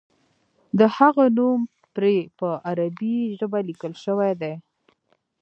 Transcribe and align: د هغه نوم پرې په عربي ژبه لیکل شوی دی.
د 0.79 0.81
هغه 0.97 1.25
نوم 1.37 1.59
پرې 1.95 2.15
په 2.39 2.49
عربي 2.69 3.17
ژبه 3.37 3.59
لیکل 3.69 3.93
شوی 4.03 4.31
دی. 4.41 4.53